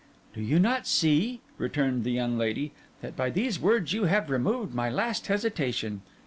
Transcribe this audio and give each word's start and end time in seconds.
'Do 0.33 0.41
you 0.41 0.57
not 0.57 0.87
see,' 0.87 1.41
returned 1.59 2.03
the 2.03 2.09
young 2.09 2.35
lady, 2.35 2.71
'that 3.01 3.15
by 3.15 3.29
these 3.29 3.59
words 3.59 3.93
you 3.93 4.05
have 4.05 4.31
removed 4.31 4.73
my 4.73 4.89
last 4.89 5.27
hesitation? 5.27 6.01